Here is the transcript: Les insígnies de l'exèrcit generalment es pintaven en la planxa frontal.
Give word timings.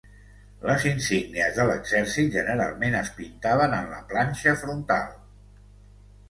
Les 0.67 0.85
insígnies 0.91 1.59
de 1.59 1.65
l'exèrcit 1.71 2.31
generalment 2.37 2.97
es 3.03 3.11
pintaven 3.19 3.77
en 3.81 3.87
la 3.93 4.01
planxa 4.15 4.57
frontal. 4.65 5.15